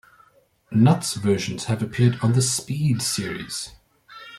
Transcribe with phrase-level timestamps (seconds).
[0.71, 3.73] Nuts versions have appeared on the "Speed" series.